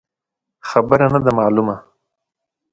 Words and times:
خبره 0.69 1.07
نه 1.13 1.19
ده 1.25 1.31
مالونه. 1.37 1.75